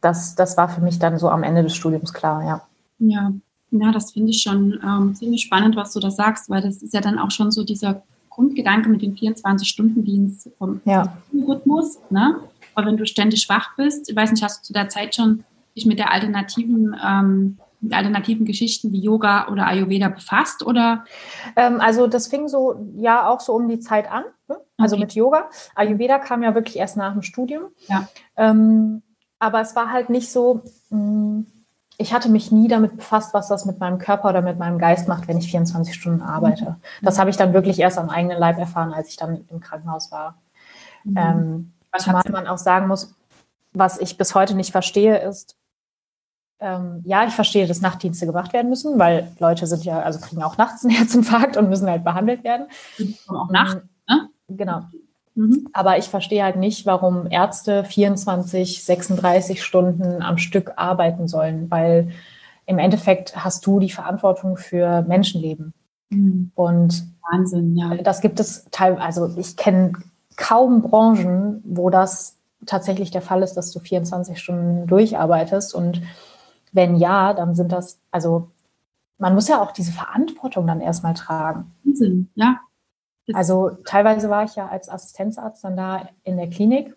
[0.00, 2.62] das, das war für mich dann so am Ende des Studiums klar, ja.
[2.98, 3.32] Ja,
[3.70, 6.94] ja das finde ich schon ähm, ziemlich spannend, was du da sagst, weil das ist
[6.94, 11.16] ja dann auch schon so dieser Grundgedanke mit dem 24-Stunden-Dienst vom ja.
[11.32, 11.98] Rhythmus.
[12.10, 12.36] Ne?
[12.74, 15.44] Weil wenn du ständig wach bist, ich weiß nicht, hast du zu der Zeit schon
[15.74, 21.04] dich mit der alternativen ähm, mit alternativen Geschichten wie Yoga oder Ayurveda befasst oder?
[21.56, 24.24] Ähm, also das fing so ja auch so um die Zeit an.
[24.78, 25.04] Also okay.
[25.04, 25.48] mit Yoga.
[25.74, 27.64] Ayurveda kam ja wirklich erst nach dem Studium.
[27.88, 28.08] Ja.
[28.36, 29.02] Ähm,
[29.38, 31.42] aber es war halt nicht so, mm,
[31.98, 35.08] ich hatte mich nie damit befasst, was das mit meinem Körper oder mit meinem Geist
[35.08, 36.76] macht, wenn ich 24 Stunden arbeite.
[37.02, 40.12] Das habe ich dann wirklich erst am eigenen Leib erfahren, als ich dann im Krankenhaus
[40.12, 40.36] war.
[41.04, 41.16] Mhm.
[41.16, 43.14] Ähm, zumal man auch sagen muss,
[43.72, 45.56] was ich bis heute nicht verstehe, ist,
[46.58, 50.42] ähm, ja, ich verstehe, dass Nachtdienste gemacht werden müssen, weil Leute sind ja, also kriegen
[50.42, 52.68] auch nachts einen Herzinfarkt und müssen halt behandelt werden.
[52.98, 53.88] Und auch nachts, ne?
[54.48, 54.82] Genau.
[55.34, 55.68] Mhm.
[55.72, 62.10] Aber ich verstehe halt nicht, warum Ärzte 24, 36 Stunden am Stück arbeiten sollen, weil
[62.64, 65.72] im Endeffekt hast du die Verantwortung für Menschenleben.
[66.10, 66.50] Mhm.
[66.54, 67.94] Und Wahnsinn, ja.
[67.96, 69.92] Das gibt es teilweise, also ich kenne
[70.36, 75.74] kaum Branchen, wo das tatsächlich der Fall ist, dass du 24 Stunden durcharbeitest.
[75.74, 76.02] Und
[76.72, 78.48] wenn ja, dann sind das, also
[79.18, 81.72] man muss ja auch diese Verantwortung dann erstmal tragen.
[81.84, 82.60] Wahnsinn, ja.
[83.34, 86.96] Also teilweise war ich ja als Assistenzarzt dann da in der Klinik,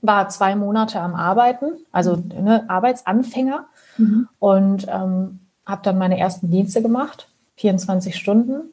[0.00, 2.44] war zwei Monate am Arbeiten, also mhm.
[2.44, 4.28] ne, Arbeitsanfänger mhm.
[4.38, 8.72] und ähm, habe dann meine ersten Dienste gemacht, 24 Stunden.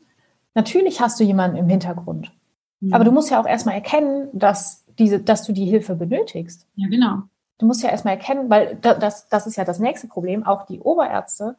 [0.56, 2.32] Natürlich hast du jemanden im Hintergrund,
[2.80, 2.94] mhm.
[2.94, 6.68] aber du musst ja auch erstmal erkennen, dass, diese, dass du die Hilfe benötigst.
[6.76, 7.22] Ja, genau.
[7.60, 10.80] Du musst ja erstmal erkennen, weil das, das ist ja das nächste Problem, auch die
[10.80, 11.58] Oberärzte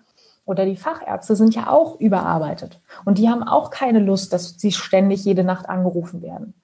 [0.50, 2.80] oder die Fachärzte sind ja auch überarbeitet.
[3.04, 6.54] Und die haben auch keine Lust, dass sie ständig jede Nacht angerufen werden.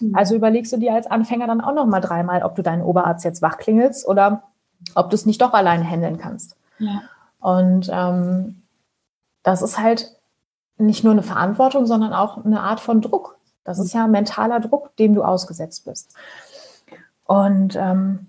[0.00, 0.16] Mhm.
[0.16, 3.24] Also überlegst du dir als Anfänger dann auch noch mal dreimal, ob du deinen Oberarzt
[3.24, 4.42] jetzt wachklingelst oder
[4.96, 6.56] ob du es nicht doch alleine handeln kannst.
[6.80, 7.02] Ja.
[7.38, 8.62] Und ähm,
[9.44, 10.10] das ist halt
[10.76, 13.38] nicht nur eine Verantwortung, sondern auch eine Art von Druck.
[13.62, 16.16] Das ist ja mentaler Druck, dem du ausgesetzt bist.
[17.24, 18.26] Und ähm,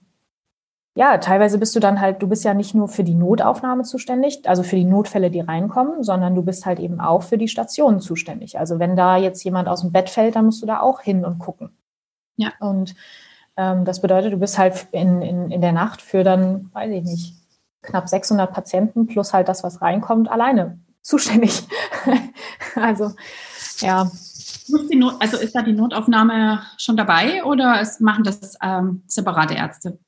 [0.97, 4.49] ja, teilweise bist du dann halt, du bist ja nicht nur für die Notaufnahme zuständig,
[4.49, 7.99] also für die Notfälle, die reinkommen, sondern du bist halt eben auch für die Stationen
[7.99, 8.57] zuständig.
[8.57, 11.23] Also wenn da jetzt jemand aus dem Bett fällt, dann musst du da auch hin
[11.23, 11.69] und gucken.
[12.35, 12.51] Ja.
[12.59, 12.95] Und
[13.57, 17.03] ähm, das bedeutet, du bist halt in, in, in der Nacht für dann, weiß ich
[17.03, 17.33] nicht,
[17.83, 21.61] knapp 600 Patienten plus halt das, was reinkommt, alleine zuständig.
[22.75, 23.11] also,
[23.81, 24.09] ja.
[25.19, 29.99] Also ist da die Notaufnahme schon dabei oder machen das ähm, separate Ärzte?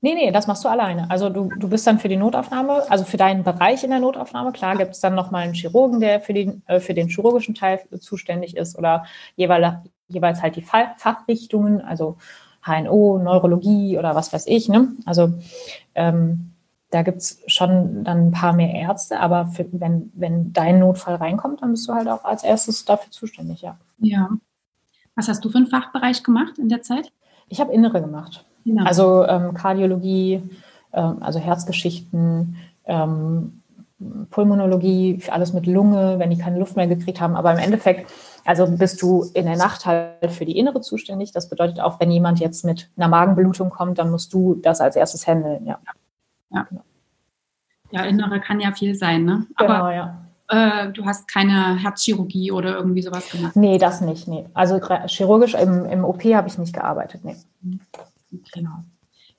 [0.00, 1.10] Nee, nee, das machst du alleine.
[1.10, 4.52] Also du, du bist dann für die Notaufnahme, also für deinen Bereich in der Notaufnahme.
[4.52, 7.80] Klar gibt es dann nochmal einen Chirurgen, der für, den, äh, für den chirurgischen Teil
[7.98, 9.74] zuständig ist oder jeweils,
[10.06, 12.16] jeweils halt die Fachrichtungen, also
[12.64, 14.68] HNO, Neurologie oder was weiß ich.
[14.68, 14.92] Ne?
[15.04, 15.34] Also
[15.96, 16.52] ähm,
[16.90, 21.16] da gibt es schon dann ein paar mehr Ärzte, aber für, wenn, wenn dein Notfall
[21.16, 23.76] reinkommt, dann bist du halt auch als erstes dafür zuständig, ja.
[23.98, 24.30] Ja.
[25.16, 27.12] Was hast du für einen Fachbereich gemacht in der Zeit?
[27.48, 28.44] Ich habe Innere gemacht.
[28.68, 28.84] Genau.
[28.84, 30.42] Also ähm, Kardiologie,
[30.92, 33.62] ähm, also Herzgeschichten, ähm,
[34.30, 37.34] Pulmonologie, alles mit Lunge, wenn die keine Luft mehr gekriegt haben.
[37.34, 38.10] Aber im Endeffekt,
[38.44, 41.32] also bist du in der Nacht halt für die Innere zuständig.
[41.32, 44.96] Das bedeutet auch, wenn jemand jetzt mit einer Magenblutung kommt, dann musst du das als
[44.96, 45.78] erstes handeln, ja.
[46.50, 46.66] Ja,
[47.90, 49.46] ja Innere kann ja viel sein, ne?
[49.56, 50.24] Genau, Aber ja.
[50.50, 53.56] Äh, du hast keine Herzchirurgie oder irgendwie sowas gemacht?
[53.56, 54.46] Nee, das nicht, nee.
[54.54, 57.36] Also chirurgisch im, im OP habe ich nicht gearbeitet, nee.
[58.52, 58.84] Genau.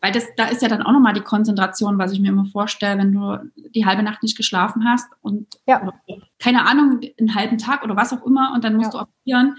[0.02, 2.98] Weil das, da ist ja dann auch nochmal die Konzentration, was ich mir immer vorstelle,
[2.98, 3.38] wenn du
[3.76, 5.92] die halbe Nacht nicht geschlafen hast und ja.
[6.40, 9.04] keine Ahnung, einen halben Tag oder was auch immer und dann musst ja.
[9.04, 9.58] du operieren.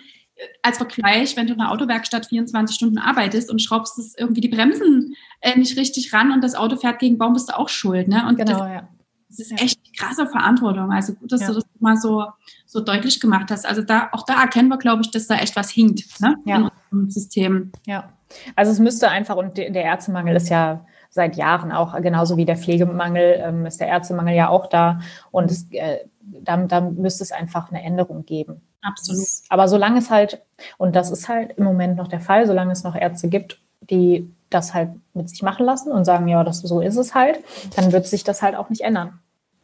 [0.63, 4.49] Als Vergleich, wenn du in der Autowerkstatt 24 Stunden arbeitest und schraubst es irgendwie die
[4.49, 8.09] Bremsen äh, nicht richtig ran und das Auto fährt gegen Baum, bist du auch schuld.
[8.09, 8.27] Ne?
[8.27, 8.89] Und genau, das, ja.
[9.31, 10.91] Das ist echt krasse Verantwortung.
[10.91, 11.49] Also gut, dass ja.
[11.49, 12.27] du das mal so,
[12.67, 13.65] so deutlich gemacht hast.
[13.65, 16.37] Also da, auch da erkennen wir, glaube ich, dass da echt was hinkt ne?
[16.45, 16.71] ja.
[16.91, 17.71] im System.
[17.87, 18.13] Ja.
[18.57, 22.57] Also es müsste einfach, und der Ärztemangel ist ja seit Jahren auch, genauso wie der
[22.57, 25.01] Pflegemangel, ähm, ist der Ärztemangel ja auch da.
[25.31, 28.61] Und es, äh, da, da müsste es einfach eine Änderung geben.
[28.83, 29.27] Absolut.
[29.49, 30.43] Aber solange es halt,
[30.77, 34.31] und das ist halt im Moment noch der Fall, solange es noch Ärzte gibt, die
[34.51, 37.39] das halt mit sich machen lassen und sagen, ja, das, so ist es halt,
[37.77, 39.21] dann wird sich das halt auch nicht ändern.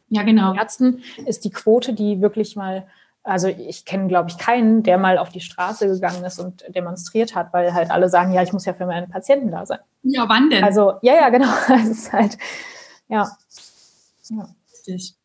[0.08, 0.52] Ja, genau.
[0.52, 2.86] Bei Ärzten ist die Quote, die wirklich mal
[3.26, 7.34] also ich kenne, glaube ich, keinen, der mal auf die Straße gegangen ist und demonstriert
[7.34, 9.80] hat, weil halt alle sagen, ja, ich muss ja für meine Patienten da sein.
[10.04, 10.62] Ja, wann denn?
[10.62, 11.48] Also, ja, ja, genau.
[11.82, 12.38] Es ist halt,
[13.08, 13.28] ja.
[14.28, 14.48] ja.
[14.72, 15.16] Richtig.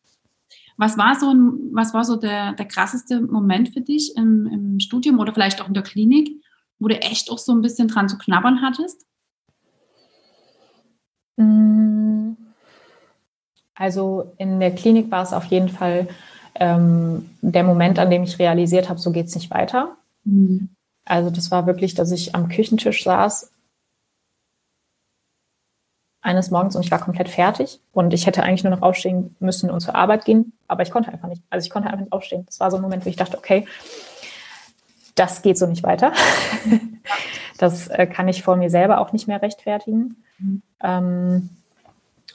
[0.76, 4.80] Was war so, ein, was war so der, der krasseste Moment für dich im, im
[4.80, 6.42] Studium oder vielleicht auch in der Klinik,
[6.80, 9.06] wo du echt auch so ein bisschen dran zu knabbern hattest?
[11.36, 12.32] Mm.
[13.74, 16.08] Also in der Klinik war es auf jeden Fall
[16.54, 19.96] ähm, der Moment, an dem ich realisiert habe, so geht es nicht weiter.
[20.24, 20.68] Mhm.
[21.04, 23.50] Also das war wirklich, dass ich am Küchentisch saß
[26.20, 29.70] eines Morgens und ich war komplett fertig und ich hätte eigentlich nur noch aufstehen müssen
[29.70, 31.42] und zur Arbeit gehen, aber ich konnte einfach nicht.
[31.50, 32.46] Also ich konnte einfach nicht aufstehen.
[32.46, 33.66] Das war so ein Moment, wo ich dachte, okay,
[35.14, 36.12] das geht so nicht weiter.
[37.58, 40.16] das äh, kann ich vor mir selber auch nicht mehr rechtfertigen.
[40.38, 40.62] Mhm.
[40.82, 41.50] Ähm,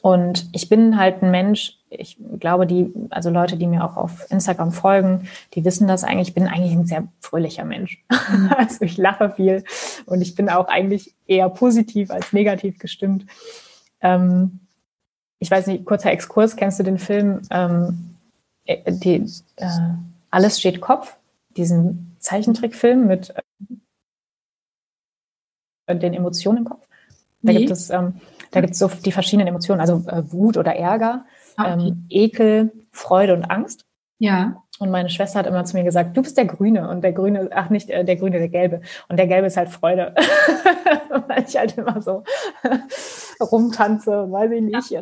[0.02, 4.30] und ich bin halt ein Mensch, ich glaube, die, also Leute, die mir auch auf
[4.30, 8.04] Instagram folgen, die wissen das eigentlich, ich bin eigentlich ein sehr fröhlicher Mensch.
[8.10, 8.52] Mhm.
[8.58, 9.64] Also ich lache viel
[10.06, 13.26] und ich bin auch eigentlich eher positiv als negativ gestimmt.
[14.02, 14.60] Ähm,
[15.40, 18.16] ich weiß nicht, kurzer Exkurs, kennst du den Film ähm,
[18.66, 19.70] äh, die, äh,
[20.30, 21.16] Alles steht Kopf,
[21.56, 23.34] diesen Zeichentrickfilm mit
[25.88, 26.86] äh, den Emotionen im Kopf?
[27.42, 27.60] Da nee.
[27.60, 28.20] gibt es ähm,
[28.52, 31.26] da gibt es so die verschiedenen Emotionen, also äh, Wut oder Ärger,
[31.58, 31.88] ah, okay.
[31.88, 33.86] ähm, Ekel, Freude und Angst.
[34.20, 34.64] Ja.
[34.80, 37.50] Und meine Schwester hat immer zu mir gesagt, du bist der Grüne und der Grüne,
[37.54, 38.82] ach nicht äh, der Grüne, der Gelbe.
[39.10, 40.14] Und der Gelbe ist halt Freude.
[41.28, 42.24] Weil ich halt immer so
[43.40, 44.90] rumtanze, weiß ich nicht.
[44.92, 45.02] Ja.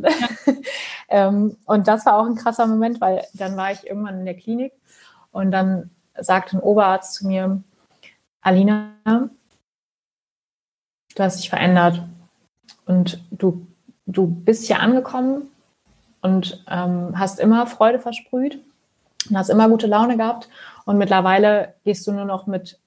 [1.09, 4.35] ähm, und das war auch ein krasser Moment, weil dann war ich irgendwann in der
[4.35, 4.73] Klinik
[5.31, 7.61] und dann sagte ein Oberarzt zu mir,
[8.41, 8.91] Alina,
[11.15, 12.03] du hast dich verändert.
[12.85, 13.65] Und du,
[14.05, 15.49] du bist hier angekommen
[16.21, 18.59] und ähm, hast immer Freude versprüht
[19.29, 20.49] und hast immer gute Laune gehabt.
[20.85, 22.79] Und mittlerweile gehst du nur noch mit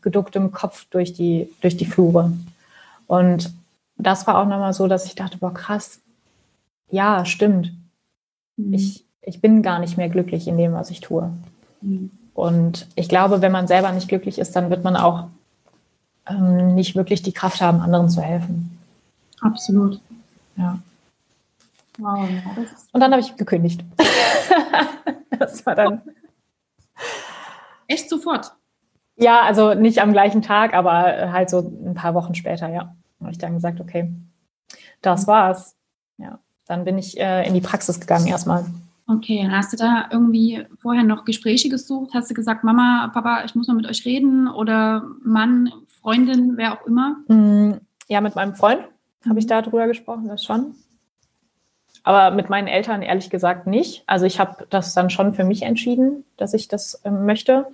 [0.00, 2.32] geducktem Kopf durch die, durch die Flure.
[3.06, 3.52] Und
[3.96, 6.00] das war auch nochmal so, dass ich dachte, boah, krass,
[6.90, 7.72] ja, stimmt.
[8.56, 8.74] Mhm.
[8.74, 11.30] Ich, ich bin gar nicht mehr glücklich in dem, was ich tue.
[12.34, 15.28] Und ich glaube, wenn man selber nicht glücklich ist, dann wird man auch
[16.26, 18.78] ähm, nicht wirklich die Kraft haben, anderen zu helfen.
[19.40, 20.00] Absolut.
[20.56, 20.78] Ja.
[21.98, 22.28] Wow,
[22.92, 23.84] Und dann habe ich gekündigt.
[25.38, 26.00] das war dann.
[27.86, 28.52] Echt sofort?
[29.16, 32.94] Ja, also nicht am gleichen Tag, aber halt so ein paar Wochen später, ja.
[33.20, 34.10] Habe ich dann gesagt, okay,
[35.02, 35.76] das war's.
[36.16, 38.64] Ja, dann bin ich äh, in die Praxis gegangen erstmal.
[39.06, 42.12] Okay, hast du da irgendwie vorher noch Gespräche gesucht?
[42.14, 44.48] Hast du gesagt, Mama, Papa, ich muss mal mit euch reden?
[44.48, 47.16] Oder Mann, Freundin, wer auch immer?
[47.28, 48.82] Mm, ja, mit meinem Freund
[49.28, 49.50] habe ich mhm.
[49.50, 50.74] da drüber gesprochen, das schon.
[52.04, 54.02] Aber mit meinen Eltern ehrlich gesagt nicht.
[54.06, 57.66] Also ich habe das dann schon für mich entschieden, dass ich das ähm, möchte.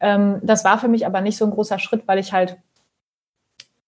[0.00, 2.56] Ähm, das war für mich aber nicht so ein großer Schritt, weil ich halt,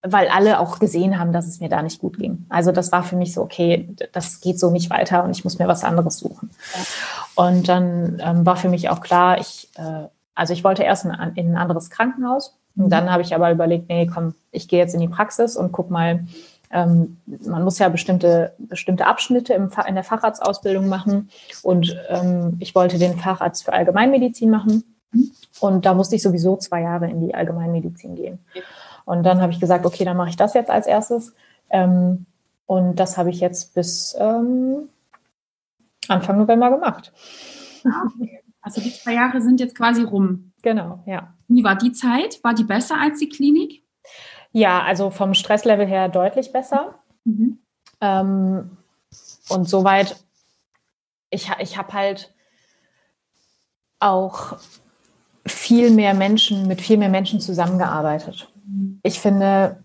[0.03, 2.45] weil alle auch gesehen haben, dass es mir da nicht gut ging.
[2.49, 5.59] Also das war für mich so, okay, das geht so nicht weiter und ich muss
[5.59, 6.51] mir was anderes suchen.
[6.75, 7.45] Ja.
[7.45, 11.13] Und dann ähm, war für mich auch klar, ich, äh, also ich wollte erst in,
[11.37, 14.95] in ein anderes Krankenhaus und dann habe ich aber überlegt, nee, komm, ich gehe jetzt
[14.95, 16.25] in die Praxis und guck mal,
[16.73, 21.29] ähm, man muss ja bestimmte, bestimmte Abschnitte im, in der Facharztausbildung machen.
[21.63, 24.83] Und ähm, ich wollte den Facharzt für Allgemeinmedizin machen.
[25.61, 28.39] Und da musste ich sowieso zwei Jahre in die Allgemeinmedizin gehen.
[29.05, 31.35] Und dann habe ich gesagt, okay, dann mache ich das jetzt als erstes.
[31.71, 32.27] Ähm,
[32.67, 34.89] und das habe ich jetzt bis ähm,
[36.09, 37.13] Anfang November gemacht.
[37.85, 38.09] Ah,
[38.61, 40.53] also die zwei Jahre sind jetzt quasi rum.
[40.63, 41.35] Genau, ja.
[41.49, 42.43] Wie war die Zeit?
[42.45, 43.83] War die besser als die Klinik?
[44.53, 46.95] Ja, also vom Stresslevel her deutlich besser.
[47.25, 47.59] Mhm.
[48.01, 48.77] Ähm,
[49.49, 50.17] und soweit,
[51.31, 52.33] ich, ich habe halt
[53.99, 54.57] auch
[55.47, 58.52] viel mehr Menschen, mit viel mehr Menschen zusammengearbeitet.
[59.03, 59.83] Ich finde,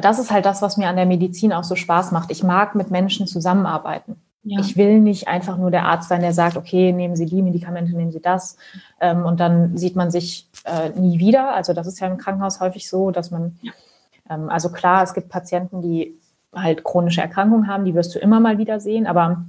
[0.00, 2.30] das ist halt das, was mir an der Medizin auch so Spaß macht.
[2.30, 4.16] Ich mag mit Menschen zusammenarbeiten.
[4.48, 4.60] Ja.
[4.60, 7.96] Ich will nicht einfach nur der Arzt sein, der sagt, okay, nehmen Sie die Medikamente,
[7.96, 8.56] nehmen Sie das.
[9.00, 11.52] Ähm, und dann sieht man sich äh, nie wieder.
[11.52, 13.72] Also das ist ja im Krankenhaus häufig so, dass man, ja.
[14.30, 16.16] ähm, also klar, es gibt Patienten, die
[16.54, 19.44] halt chronische Erkrankungen haben, die wirst du immer mal wieder sehen, aber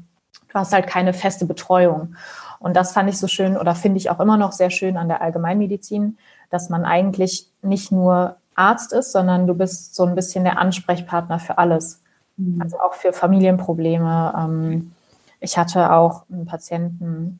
[0.48, 2.15] du hast halt keine feste Betreuung.
[2.60, 5.10] Und das fand ich so schön oder finde ich auch immer noch sehr schön an
[5.10, 6.17] der Allgemeinmedizin,
[6.50, 11.39] dass man eigentlich nicht nur Arzt ist, sondern du bist so ein bisschen der Ansprechpartner
[11.39, 12.02] für alles.
[12.38, 12.62] Mhm.
[12.62, 14.34] Also auch für Familienprobleme.
[14.38, 14.91] Ähm,
[15.39, 17.39] ich hatte auch einen Patienten,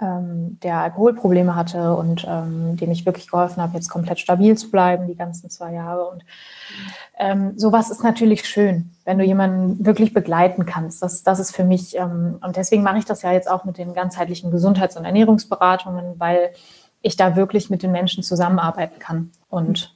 [0.00, 4.70] ähm, der Alkoholprobleme hatte und ähm, dem ich wirklich geholfen habe, jetzt komplett stabil zu
[4.70, 6.08] bleiben, die ganzen zwei Jahre.
[6.08, 6.24] Und
[7.18, 11.02] ähm, sowas ist natürlich schön, wenn du jemanden wirklich begleiten kannst.
[11.02, 13.78] Das, das ist für mich, ähm, und deswegen mache ich das ja jetzt auch mit
[13.78, 16.50] den ganzheitlichen Gesundheits- und Ernährungsberatungen, weil
[17.00, 19.94] ich da wirklich mit den Menschen zusammenarbeiten kann und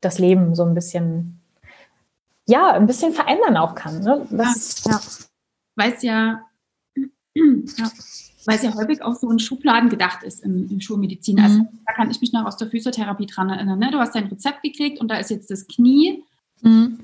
[0.00, 1.40] das Leben so ein bisschen,
[2.46, 4.00] ja, ein bisschen verändern auch kann.
[4.00, 4.26] Ne?
[4.30, 5.00] Das, ja, ja.
[5.76, 6.42] Weiß ja,
[7.34, 7.90] ja
[8.46, 11.40] weil es ja häufig auch so in Schubladen gedacht ist in, in Schulmedizin.
[11.40, 11.68] Also mhm.
[11.86, 13.78] da kann ich mich noch aus der Physiotherapie dran erinnern.
[13.78, 13.90] Ne?
[13.90, 16.24] Du hast dein Rezept gekriegt und da ist jetzt das Knie.
[16.62, 17.00] Mhm.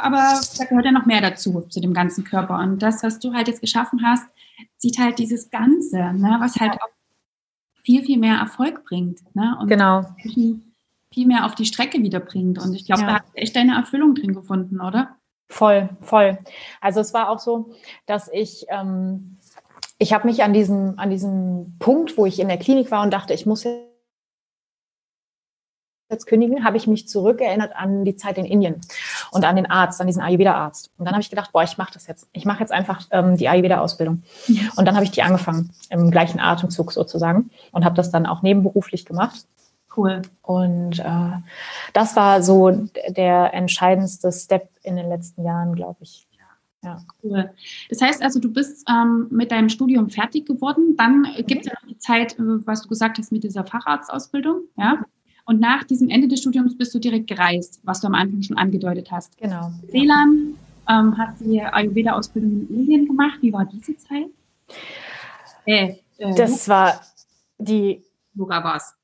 [0.00, 2.58] Aber da gehört ja noch mehr dazu, zu dem ganzen Körper.
[2.58, 4.26] Und das, was du halt jetzt geschaffen hast,
[4.76, 6.36] sieht halt dieses Ganze, ne?
[6.40, 6.88] was halt auch
[7.82, 9.20] viel, viel mehr Erfolg bringt.
[9.34, 9.56] Ne?
[9.60, 10.06] Und genau.
[11.14, 12.58] Viel mehr auf die Strecke wiederbringt.
[12.58, 13.06] Und ich glaube, ja.
[13.06, 15.16] da hast du echt deine Erfüllung drin gefunden, oder?
[15.48, 16.38] Voll, voll.
[16.80, 17.72] Also es war auch so,
[18.06, 19.38] dass ich ähm,
[19.98, 23.12] ich habe mich an diesem, an diesem Punkt, wo ich in der Klinik war und
[23.12, 23.64] dachte, ich muss
[26.10, 28.80] jetzt kündigen, habe ich mich zurückerinnert an die Zeit in Indien
[29.30, 30.90] und an den Arzt, an diesen Ayurveda-Arzt.
[30.98, 32.28] Und dann habe ich gedacht, boah, ich mache das jetzt.
[32.32, 34.22] Ich mache jetzt einfach ähm, die Ayurveda-Ausbildung.
[34.76, 38.42] Und dann habe ich die angefangen, im gleichen Atemzug sozusagen und habe das dann auch
[38.42, 39.46] nebenberuflich gemacht.
[39.96, 40.22] Cool.
[40.42, 41.32] Und äh,
[41.92, 42.70] das war so
[43.08, 46.26] der entscheidendste Step in den letzten Jahren, glaube ich.
[46.84, 47.50] Ja, cool.
[47.88, 50.96] Das heißt also, du bist ähm, mit deinem Studium fertig geworden.
[50.96, 54.62] Dann gibt es ja noch die Zeit, äh, was du gesagt hast, mit dieser Facharztausbildung.
[54.76, 55.02] Ja.
[55.46, 58.56] Und nach diesem Ende des Studiums bist du direkt gereist, was du am Anfang schon
[58.56, 59.36] angedeutet hast.
[59.38, 59.72] Genau.
[59.88, 60.56] Seeland
[60.88, 63.38] ähm, hat die Ayurveda-Ausbildung in Indien gemacht.
[63.40, 64.26] Wie war diese Zeit?
[65.66, 67.00] Äh, äh, das war
[67.58, 68.02] die.
[68.34, 68.94] Yoga war es.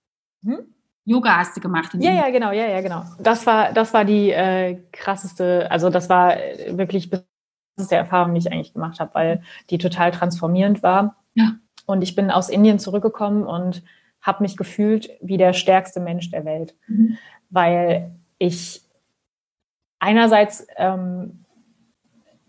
[0.44, 0.59] Hm?
[1.05, 1.93] Yoga hast du gemacht.
[1.95, 3.05] ja, ja, genau, ja, ja, genau.
[3.19, 8.41] Das war, das war die äh, krasseste, also das war äh, wirklich der Erfahrung, die
[8.41, 11.17] ich eigentlich gemacht habe, weil die total transformierend war.
[11.35, 11.53] Ja.
[11.87, 13.83] Und ich bin aus Indien zurückgekommen und
[14.21, 17.17] habe mich gefühlt wie der stärkste Mensch der Welt, mhm.
[17.49, 18.83] weil ich
[19.99, 21.45] einerseits ähm,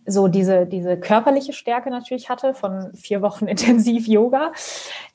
[0.05, 4.51] so diese, diese körperliche Stärke natürlich hatte von vier Wochen intensiv Yoga,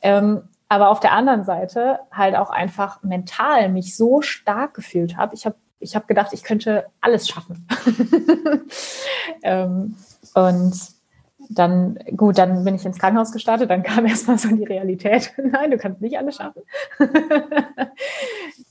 [0.01, 5.35] ähm, aber auf der anderen Seite halt auch einfach mental mich so stark gefühlt habe.
[5.35, 7.69] Ich habe ich habe gedacht, ich könnte alles schaffen.
[9.43, 9.95] ähm,
[10.35, 10.75] und
[11.51, 15.33] dann, gut, dann bin ich ins Krankenhaus gestartet, dann kam erstmal so die Realität.
[15.39, 16.63] Nein, du kannst nicht alles schaffen.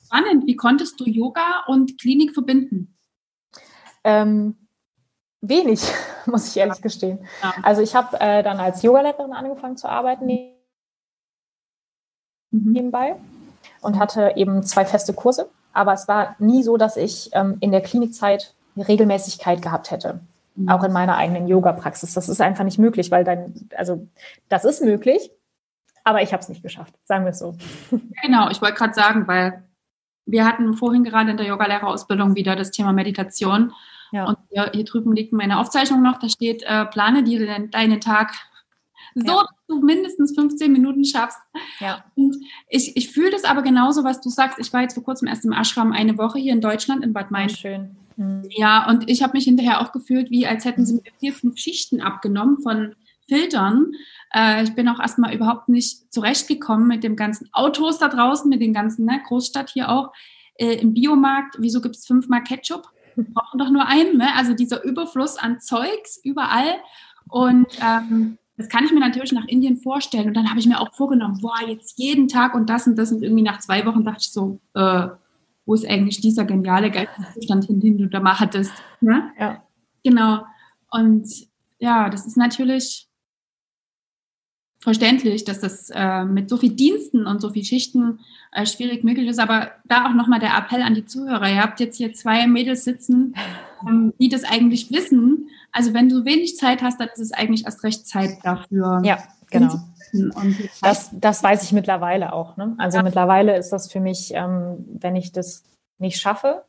[0.06, 0.48] Spannend.
[0.48, 2.98] Wie konntest du Yoga und Klinik verbinden?
[4.04, 4.68] Ähm,
[5.42, 5.82] wenig,
[6.26, 7.26] muss ich ehrlich gestehen.
[7.42, 7.54] Ja.
[7.64, 10.26] Also ich habe äh, dann als Yogalehrerin angefangen zu arbeiten
[12.64, 12.72] mhm.
[12.72, 13.16] nebenbei
[13.82, 17.72] und hatte eben zwei feste Kurse aber es war nie so, dass ich ähm, in
[17.72, 20.22] der Klinikzeit eine Regelmäßigkeit gehabt hätte.
[20.56, 20.70] Mhm.
[20.70, 22.14] Auch in meiner eigenen Yoga-Praxis.
[22.14, 24.08] Das ist einfach nicht möglich, weil dann, also
[24.48, 25.30] das ist möglich,
[26.06, 27.56] aber ich habe es nicht geschafft, sagen wir es so.
[28.24, 29.64] Genau, ich wollte gerade sagen, weil
[30.26, 33.74] wir hatten vorhin gerade in der Yogalehrerausbildung wieder das Thema Meditation.
[34.12, 34.26] Ja.
[34.26, 38.34] Und hier, hier, drüben liegt meine Aufzeichnung noch, da steht, äh, plane dir deinen Tag
[39.16, 39.42] so, ja.
[39.42, 41.40] dass du mindestens 15 Minuten schaffst.
[41.80, 42.04] Ja.
[42.16, 42.36] Und
[42.68, 44.60] ich, ich fühle das aber genauso, was du sagst.
[44.60, 47.32] Ich war jetzt vor kurzem erst im Ashram eine Woche hier in Deutschland, in Bad
[47.32, 47.50] Main.
[47.50, 47.96] Schön.
[48.18, 48.44] Mhm.
[48.50, 51.58] Ja, und ich habe mich hinterher auch gefühlt, wie als hätten sie mir vier, fünf
[51.58, 52.96] Schichten abgenommen von
[53.28, 53.94] Filtern.
[54.34, 58.62] Äh, ich bin auch erstmal überhaupt nicht zurechtgekommen mit dem ganzen Autos da draußen, mit
[58.62, 60.12] den ganzen, ne, Großstadt hier auch,
[60.56, 61.56] äh, im Biomarkt.
[61.60, 62.90] Wieso gibt es fünfmal Ketchup?
[63.16, 64.36] brauchen doch nur einen, ne?
[64.36, 66.76] Also dieser Überfluss an Zeugs überall.
[67.30, 70.28] Und ähm, das kann ich mir natürlich nach Indien vorstellen.
[70.28, 73.12] Und dann habe ich mir auch vorgenommen, boah, jetzt jeden Tag und das und das.
[73.12, 75.08] Und irgendwie nach zwei Wochen dachte ich so, äh,
[75.66, 78.74] wo ist eigentlich dieser geniale Geisteszustand hin, den du da mal hattest?
[79.02, 79.32] Ne?
[79.40, 79.64] Ja.
[80.04, 80.46] Genau.
[80.90, 81.28] Und
[81.80, 83.10] ja, das ist natürlich
[84.80, 88.20] verständlich, dass das äh, mit so viel Diensten und so viel Schichten
[88.52, 89.40] äh, schwierig möglich ist.
[89.40, 91.50] Aber da auch nochmal der Appell an die Zuhörer.
[91.50, 93.36] Ihr habt jetzt hier zwei Mädels sitzen,
[93.88, 95.50] ähm, die das eigentlich wissen.
[95.76, 99.02] Also wenn du wenig Zeit hast, dann ist es eigentlich erst recht Zeit dafür.
[99.04, 99.76] Ja, genau.
[100.82, 102.56] das, das weiß ich mittlerweile auch.
[102.56, 102.76] Ne?
[102.78, 103.04] Also ja.
[103.04, 105.64] mittlerweile ist das für mich, ähm, wenn ich das
[105.98, 106.64] nicht schaffe,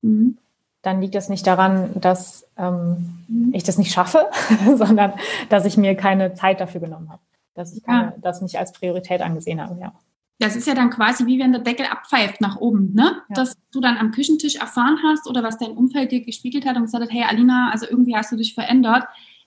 [0.00, 0.38] mhm.
[0.82, 3.50] dann liegt das nicht daran, dass ähm, mhm.
[3.52, 4.30] ich das nicht schaffe,
[4.76, 5.12] sondern
[5.50, 7.20] dass ich mir keine Zeit dafür genommen habe
[7.54, 8.14] dass ich keine, ja.
[8.18, 9.92] das nicht als Priorität angesehen habe, ja.
[10.40, 13.22] Das ist ja dann quasi wie wenn der Deckel abpfeift nach oben, ne?
[13.28, 13.34] Ja.
[13.34, 16.84] Dass du dann am Küchentisch erfahren hast oder was dein Umfeld dir gespiegelt hat und
[16.84, 19.04] gesagt hat, hey Alina, also irgendwie hast du dich verändert,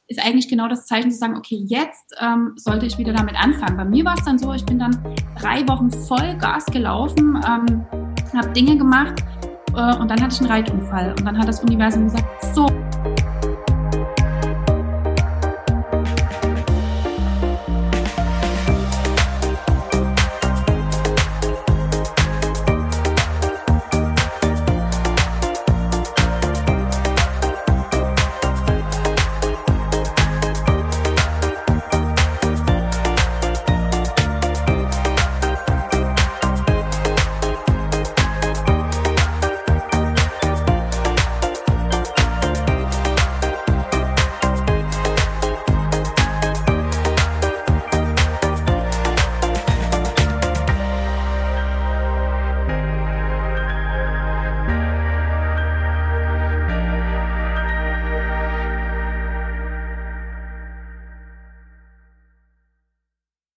[0.08, 3.75] ist eigentlich genau das Zeichen zu sagen, okay, jetzt ähm, sollte ich wieder damit anfangen.
[3.75, 4.95] Bei mir war es dann so, ich bin dann
[5.39, 7.86] drei Wochen voll Gas gelaufen, ähm,
[8.36, 9.23] habe Dinge gemacht
[9.75, 12.67] äh, und dann hatte ich einen Reitunfall und dann hat das Universum gesagt, so,